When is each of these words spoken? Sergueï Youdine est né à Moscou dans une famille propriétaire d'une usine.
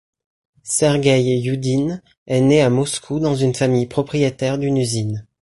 Sergueï 0.63 1.39
Youdine 1.41 2.01
est 2.25 2.41
né 2.41 2.61
à 2.63 2.71
Moscou 2.71 3.19
dans 3.19 3.35
une 3.35 3.53
famille 3.53 3.85
propriétaire 3.85 4.57
d'une 4.57 4.77
usine. 4.77 5.27